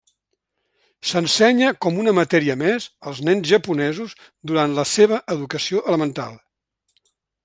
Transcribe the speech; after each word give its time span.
S'ensenya 1.09 1.73
com 1.85 1.99
una 2.03 2.13
matèria 2.19 2.55
més 2.61 2.87
als 3.11 3.21
nens 3.27 3.45
japonesos 3.51 4.15
durant 4.53 4.75
la 4.79 4.87
seva 4.93 5.21
educació 5.37 5.85
elemental. 5.93 6.41